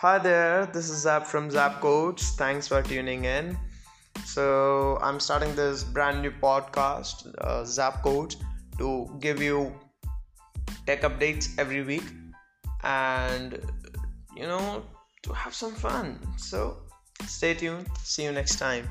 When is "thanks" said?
2.38-2.68